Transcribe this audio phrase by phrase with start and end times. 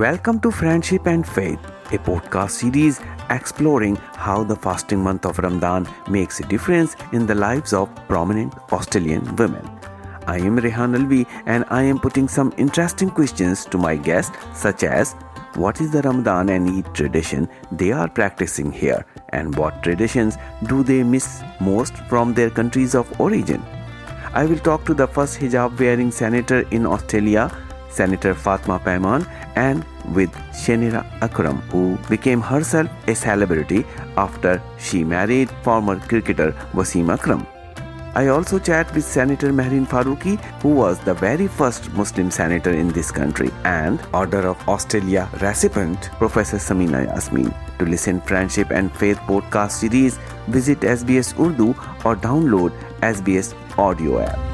[0.00, 1.58] Welcome to Friendship and Faith,
[1.92, 2.98] a podcast series
[3.28, 8.54] exploring how the fasting month of Ramadan makes a difference in the lives of prominent
[8.72, 9.62] Australian women.
[10.26, 14.82] I am Rehan Alvi and I am putting some interesting questions to my guests such
[14.82, 15.12] as
[15.56, 19.04] what is the Ramadan and Eid tradition they are practicing here
[19.34, 20.38] and what traditions
[20.68, 23.62] do they miss most from their countries of origin.
[24.34, 27.52] I will talk to the first hijab wearing senator in Australia
[27.96, 28.74] senator Fatima
[39.90, 45.24] Faruqi who was the very first Muslim senator in this country and order of Australia
[45.42, 45.98] recipient
[46.68, 48.28] سمیناسٹ
[49.80, 50.12] series
[50.54, 51.72] visit S B S Urdu
[52.02, 52.14] اور
[52.50, 52.72] download
[53.04, 53.54] S B S
[53.88, 54.51] audio app